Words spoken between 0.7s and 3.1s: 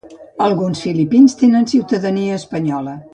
filipins tenen ciutadania espanyola.